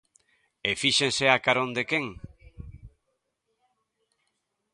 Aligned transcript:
E 0.69 0.71
fíxense 0.81 1.25
a 1.29 1.37
carón 1.45 1.69
de 1.77 1.83
quen. 1.89 2.05